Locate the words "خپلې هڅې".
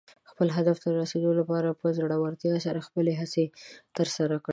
2.87-3.45